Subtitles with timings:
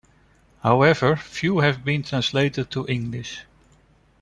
[0.63, 3.43] However, few have ever been translated into English.